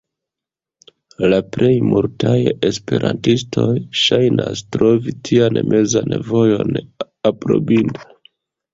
La 1.33 1.37
plej 1.55 1.73
multaj 1.89 2.39
esperantistoj 2.71 3.69
ŝajnas 4.07 4.67
trovi 4.79 5.17
tian 5.33 5.63
mezan 5.71 6.21
vojon 6.35 6.85
aprobinda. 7.35 8.15